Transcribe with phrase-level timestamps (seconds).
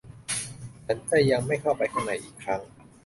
[0.85, 2.61] ฉันจะยังไม่เข้าไปข้างในอีกครั้ง